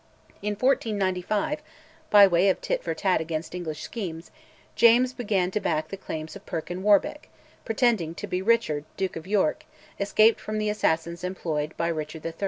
[0.41, 1.59] In 1495,
[2.09, 4.31] by way of tit for tat against English schemes,
[4.75, 7.29] James began to back the claims of Perkin Warbeck,
[7.65, 9.63] pretending to be Richard, Duke of York,
[9.99, 12.33] escaped from the assassins employed by Richard III.